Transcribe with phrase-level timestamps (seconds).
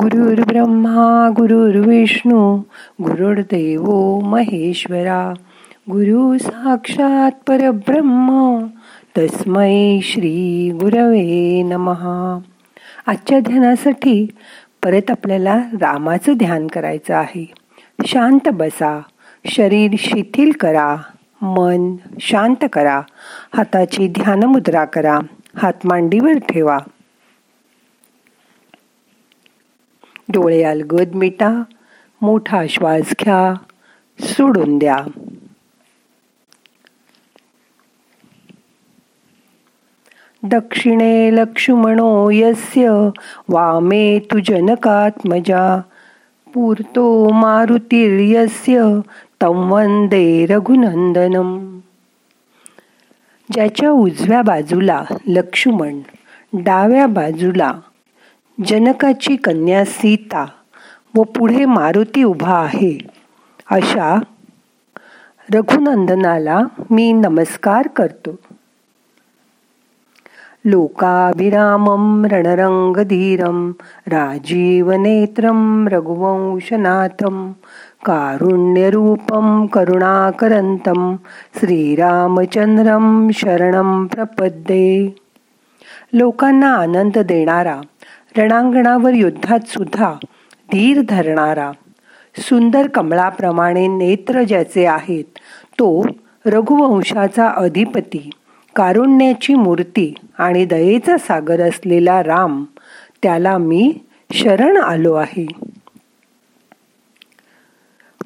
[0.00, 2.56] गुरुर् ब्रह्मा गुरुर्विष्णू
[3.02, 3.82] गुरुर्देव
[4.18, 5.32] महेश्वरा.
[5.90, 8.58] गुरु साक्षात परब्रह्म
[9.18, 12.38] तस्मै श्री गुरवे नमहा
[13.06, 14.26] आजच्या ध्यानासाठी
[14.84, 17.52] परत आपल्याला रामाचं ध्यान करायचं आहे.
[18.06, 19.02] शांत बसा
[19.46, 20.96] शरीर शिथिल करा
[21.42, 23.00] मन शांत करा
[23.56, 25.18] हाताची ध्यानमुद्रा करा
[25.56, 26.78] हात मांडीवर ठेवा.
[30.28, 31.62] डोळे अलगद मिटा
[32.22, 33.54] मोठा श्वास घ्या
[34.20, 34.96] सोडून द्या.
[40.42, 43.08] दक्षिणे लक्ष्मणो यस्य
[43.48, 45.80] वामे तु जनकात्मजा
[46.54, 49.00] पूर्तो मारुतीर्यस्य
[49.42, 51.78] तं वंदे रघुनंदनम
[53.52, 56.00] ज्याच्या उजव्या बाजूला लक्ष्मण
[56.52, 57.72] डाव्या बाजूला
[58.64, 60.46] जनकाची कन्या सीता
[61.14, 62.98] व पुढे मारुती उभा आहे.
[63.70, 64.20] अशा
[65.54, 68.36] रघुनंदनाला मी नमस्कार करतो.
[70.64, 73.72] लोकाभिरामं रणरंगधीरं
[74.06, 77.52] राजीवनेत्रं रघुवंशनाथं
[78.04, 81.16] कारुण्यरूपं करुणाकरन्तं
[81.58, 85.08] श्रीरामचंद्रं शरणं प्रपद्ये.
[86.12, 87.80] लोकांना आनंद देणारा
[88.36, 90.12] रणांगणावर युद्धात सुद्धा
[90.72, 91.72] धीर धरणारा
[92.40, 95.24] सुंदर कमळाप्रमाणे नेत्र ज्याचे आहेत
[95.78, 96.06] तो
[96.46, 98.30] रघुवंशाचा अधिपती
[98.76, 102.64] कारुण्याची मूर्ती आणि दयेचा सागर असलेला राम
[103.22, 103.92] त्याला मी
[104.32, 105.46] शरण आलो आहे.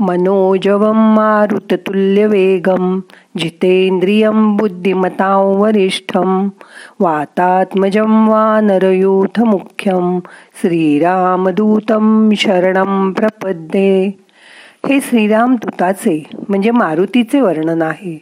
[0.00, 3.00] मनोजवं मारुततुल्यवेगं
[3.38, 6.48] जितेन्द्रियं बुद्धिमतां वरिष्ठं
[7.00, 10.18] वातात्मजं वानरयूथमुख्यं
[10.60, 14.10] श्रीरामदूतं शरणं प्रपद्ये।
[14.88, 18.18] हे श्रीराम दूताचे म्हणजे मारुतीचे वर्णन आहे.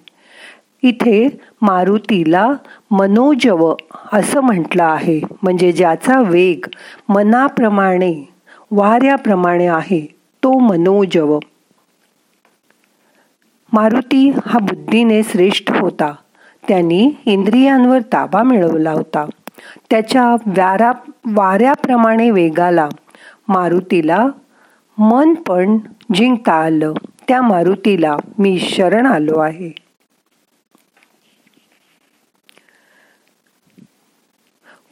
[0.82, 2.48] इथे मारुतीला
[2.90, 3.74] मनोजव
[4.12, 6.66] असं म्हटलं आहे म्हणजे ज्याचा वेग
[7.08, 8.28] मनाप्रमाणे
[8.70, 10.06] वाऱ्याप्रमाणे आहे
[10.42, 11.38] तो मनोजव.
[13.72, 16.14] मारुती हा बुद्धीने श्रेष्ठ होता.
[16.68, 19.26] त्यांनी इंद्रियांवर ताबा मिळवला होता.
[19.90, 20.92] त्याच्या व्यारा
[21.26, 22.88] वाऱ्याप्रमाणे वेगाला
[23.48, 24.26] मारुतीला
[24.98, 25.78] मन पण
[26.14, 26.92] जिंकता आलं.
[27.28, 29.87] त्या मारुतीला मी शरण आलो आहे.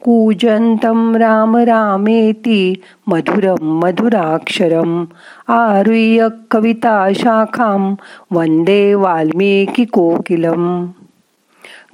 [0.07, 2.73] कूजन्तं राम रामेति
[3.07, 5.05] मधुरं मधुराक्षरम्
[5.51, 7.95] आरुह्य कविताशाखां
[8.31, 10.87] वन्दे वाल्मीकिकोकिलम्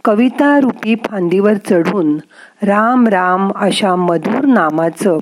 [0.06, 2.18] कविता रूपी फांदीवर चढून
[2.62, 5.18] राम राम अशा मधुर नामाचं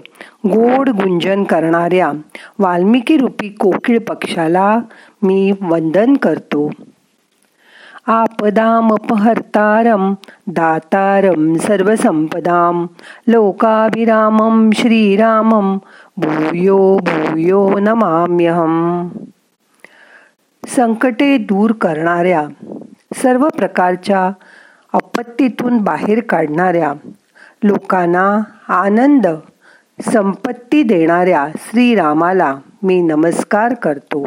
[0.48, 2.12] गोड गुंजन करणाऱ्या
[2.60, 4.80] वाल्मिकी रूपी कोकिळ पक्षाला
[5.22, 6.70] मी वंदन करतो।
[8.08, 10.14] आपदामपहर्तारं
[10.48, 12.86] दातारं सर्वसंपदां
[13.28, 15.78] लोकाभिरामं श्रीरामं
[16.18, 19.10] भूयो भूयो नमाम्यहम्।
[20.68, 22.48] संकटे दूर करणाऱ्या
[23.16, 24.32] सर्व प्रकारच्या
[24.94, 26.94] आपत्तीतून बाहेर काढणाऱ्या
[27.64, 29.28] लोकांना आनंद
[30.14, 34.26] संपत्ती देणाऱ्या श्रीरामाला मी नमस्कार करतो।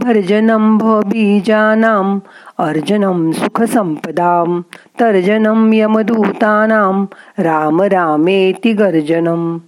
[0.00, 2.20] भर्जनं बीजानाम्
[2.58, 4.60] अर्जनं सुखसंपदां
[5.00, 7.04] तर्जनं यमदूतानां
[7.42, 9.58] राम रामेति गर्जनम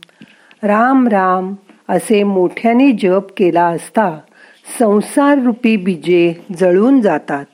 [0.62, 1.54] राम राम
[1.88, 4.18] असे मोठ्याने जप केला असता
[4.78, 7.44] संसार रूपी बीजे जळून जातात.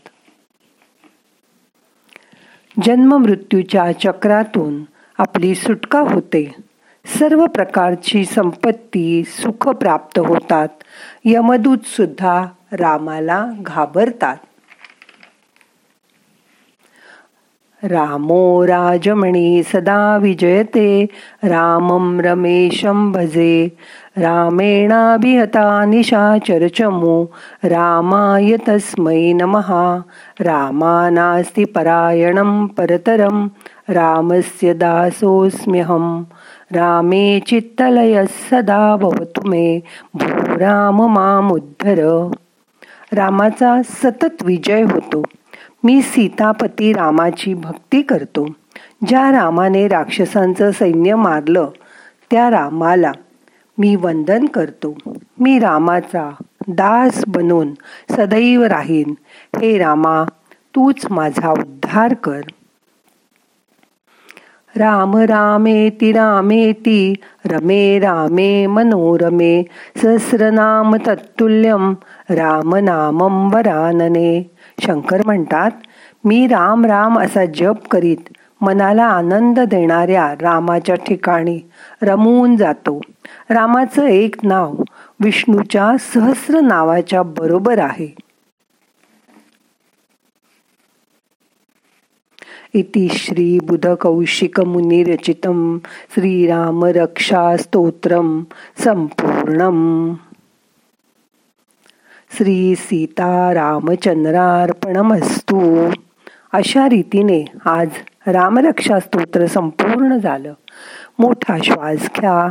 [2.84, 4.82] जन्म मृत्यूच्या चक्रातून
[5.18, 6.54] आपली सुटका होते.
[7.18, 10.68] सर्व प्रकारची संपत्ती सुख प्राप्त होतात.
[11.24, 14.36] यमदूत सुद्धा रामाला घाबरतात.
[17.82, 21.08] रामो राजमणे सदा विजयते
[21.44, 23.68] रामं रमेशं भजे.
[24.16, 27.24] रामेणाभिहता निशाचरचमो
[27.64, 30.00] रामाय तस्मै नमः.
[30.40, 33.48] रामानास्ति परायणं परतरं
[33.88, 36.22] रामस्य दासोऽस्म्यहं.
[36.72, 39.82] रामे चित्तलयः सदा भवतु मे
[40.16, 42.30] भो राम मामुद्धर।
[43.12, 45.22] रामाचा सतत विजय होतो.
[45.84, 48.46] मी सीतापती रामाची भक्ती करतो.
[49.06, 51.68] ज्या रामाने राक्षसांचं सैन्य मारलं
[52.30, 53.12] त्या रामाला
[53.78, 54.98] मी वंदन करतो.
[55.40, 56.30] मी रामाचा
[56.68, 57.74] दास बनून
[58.10, 59.14] सदैव राहीन.
[59.60, 60.24] हे रामा
[60.74, 62.40] तूच माझा उद्धार कर.
[64.76, 67.14] राम रामेति रामेति
[67.46, 69.62] रमे रामे मनोरमे
[69.96, 71.94] सहस्रनाम तत्तुल्यम
[72.30, 74.50] रामनामम वरानने.
[74.80, 75.70] शंकर म्हणतात
[76.24, 78.16] मी राम राम असा जप करीत
[78.60, 81.60] मनाला आनंद देणाऱ्या रामाच्या ठिकाणी
[82.02, 83.00] रमवून जातो.
[83.50, 84.74] रामाचं एक नाव
[85.20, 88.14] विष्णूच्या सहस्र नावाच्या बरोबर आहे.
[92.74, 93.58] इति श्री
[94.00, 95.04] कौशिक मुनी
[102.36, 105.90] श्री सीता रामचंद्रार्पणमस्तु.
[106.52, 107.88] अशा रीतीने आज
[108.26, 110.52] रामरक्षा स्तोत्र संपूर्ण झालं.
[111.18, 112.48] मोठा श्वास घ्या.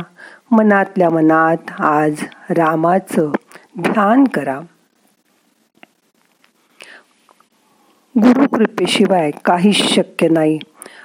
[0.50, 2.14] मनातल्या मनात आज
[2.50, 3.32] रामाचं
[3.80, 4.60] ध्यान करा.
[8.18, 10.58] गुरुकृपेशिवाय काहीच शक्य नाही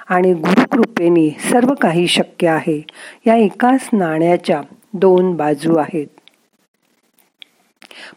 [0.08, 2.82] आणि गुरुकृपेने सर्व काही शक्य आहे.
[3.26, 4.62] या एकाच नाण्याच्या
[4.92, 6.13] दोन बाजू आहेत.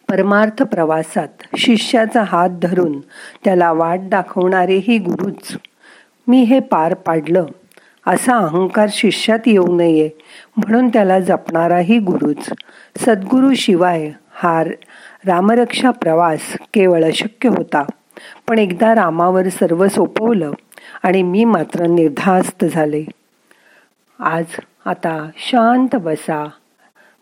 [0.10, 1.28] परमार्थ प्रवासात
[1.58, 3.00] शिष्याचा हात धरून
[3.44, 5.58] त्याला वाट दाखवणारेही गुरुच
[6.28, 7.46] मी हे पार पाडलं
[8.08, 10.10] असा अहंकार शिष्यात येऊ नये
[10.58, 12.50] म्हणून त्याला जपणाराही गुरुच.
[12.98, 14.64] सद्गुरू शिवाय हा
[15.26, 16.40] रामरक्षा प्रवास
[16.74, 17.84] केवळ अशक्य होता
[18.48, 20.52] पण एकदा रामावर सर्व सोपवलं
[21.04, 23.04] आणि मी मात्र निर्धास्त झाले.
[24.20, 24.46] आज
[24.86, 26.50] आता शांत बसा.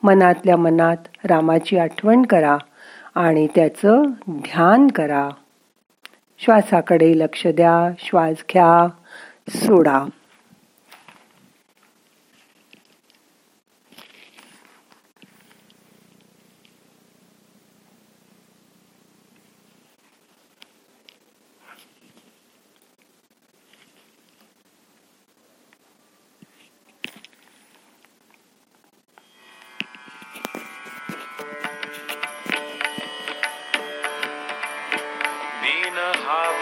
[0.06, 2.58] मनातल्या मनात रामाची आठवण करा
[3.16, 5.30] आणि त्याचं ध्यान करा.
[6.38, 8.88] श्वासाकडे लक्ष द्या श्वास घ्या
[9.50, 10.06] सोडा.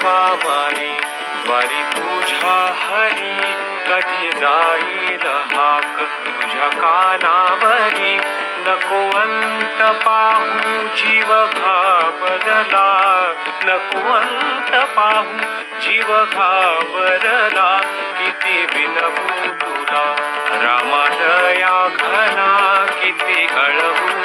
[0.03, 0.91] पावाने
[1.45, 3.53] द्वारी तुझ्या हरी
[3.87, 8.17] कधी जाईल हाक तुझ्या कानावरी.
[8.65, 12.85] नको अंत पाहू जीव घाबरला
[13.65, 15.37] नको अंत पाहू
[15.81, 17.69] जीव घाबरला
[18.19, 20.05] किती विनवू तुला
[20.63, 22.51] रामादया घना
[23.01, 24.22] किती अळवू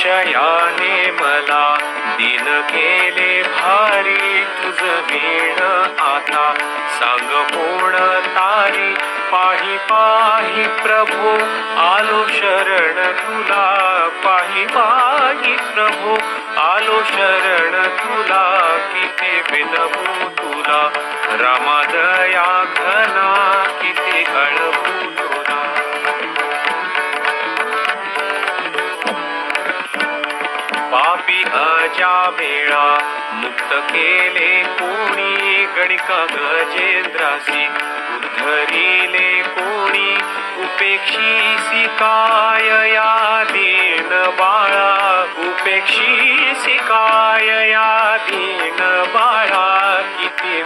[0.00, 1.76] विषयाने मला
[2.18, 5.58] दिन केले भारी तुझ वेण
[5.98, 6.54] आता.
[6.98, 7.92] सांग कोण
[8.26, 8.94] तारी
[9.32, 11.36] पाही पाही प्रभू
[11.80, 14.08] आलो शरण तुला.
[14.24, 16.14] पाही पाही प्रभू
[16.60, 18.76] आलो शरण तुला.
[18.94, 20.90] किती विनवू तुला.
[21.40, 24.09] रामादया घना किती
[32.30, 32.82] अजा
[33.34, 37.64] मुक्त केले कोणी गणिका गजेंद्रासी
[38.16, 40.14] उद्धरिले कोणी
[40.64, 48.78] उपेक्षी काय या दीन बाळा उपेक्षी काय या दीन
[49.14, 49.66] बाळा
[50.18, 50.62] किती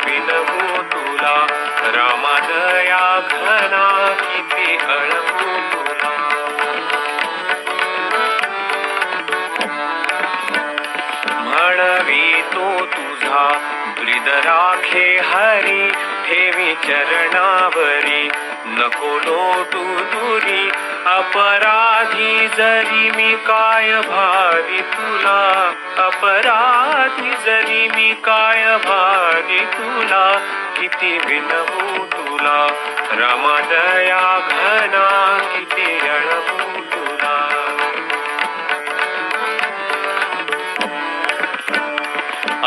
[14.95, 15.91] राखे हरी
[16.27, 18.29] ठेवी चरणावरी
[18.67, 20.71] नको लोटू दुरी
[21.07, 25.73] अपराधी जरी मी काय भावी तुला.
[25.99, 30.39] अपराधी जरी मी काय भावी तुला.
[30.77, 32.67] किती विनवू तुला.
[33.11, 37.51] रमदया घना किती अळवू तुला.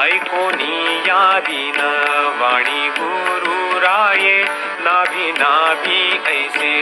[0.03, 2.16] ऐकोनी यादीनं
[2.47, 4.43] वाणी गुरु राये
[4.79, 6.81] नाभी नाभी ऐसे।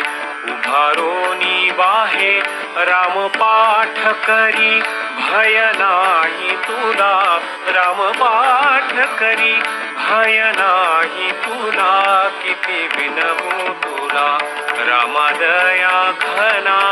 [0.52, 2.40] उभारोनी बाहे
[2.78, 4.82] राम पाठ करी।
[5.16, 9.54] भय नाही तुला राम पाठ करी।
[9.98, 14.38] भय नाही तुला किती विनवू तुला।
[14.78, 16.85] रामादया घना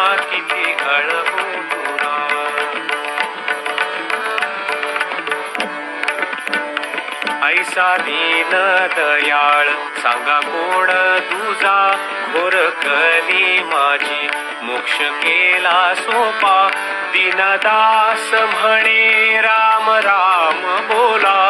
[7.73, 8.49] ऐसा दीन
[8.95, 9.67] दयाळ.
[10.01, 10.87] सांगा कोण
[11.19, 11.91] तुझा?
[12.31, 14.27] घोर कली माझी.
[14.61, 16.69] मोक्ष केला सोपा.
[17.11, 21.49] दिनदास म्हणे राम राम बोला.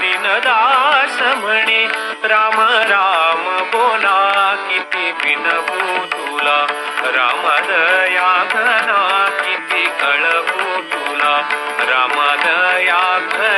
[0.00, 1.86] दिनदास म्हणे
[2.24, 4.56] राम राम बोला.
[4.68, 6.66] किती विनवू तुला.
[7.04, 9.28] रामदया घना.
[9.44, 11.48] किती कळवू तुला.
[11.78, 13.53] रामदया घना.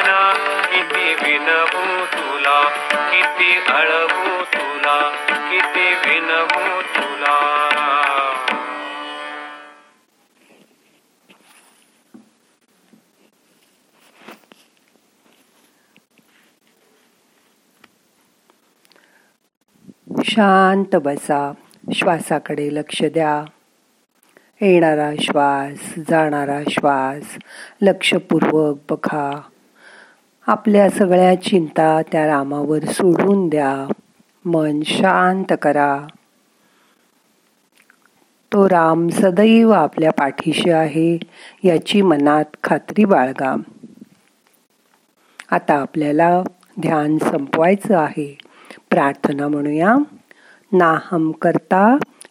[3.69, 5.11] अळवू तुला
[5.49, 7.53] किती विनवू तुला.
[20.25, 21.53] शांत बसा
[21.95, 23.45] श्वासाकडे लक्ष द्या.
[24.61, 27.39] येणारा श्वास जाणारा श्वास
[27.83, 29.41] लक्षपूर्वक बघा.
[30.47, 33.93] आपल्या सगळ्या चिंता त्या रामावर सोडून द्या.
[34.45, 36.07] मन शांत करा.
[38.53, 41.19] तो राम सदैव आपल्या पाठीशी आहे
[41.65, 43.57] याची मनात खात्री बाळगा.
[45.51, 46.43] आता आपल्याला
[46.81, 48.39] ध्यान संपवायचं आहे.
[48.91, 49.95] प्रार्थना म्हणूया.
[50.73, 51.97] नाहम करता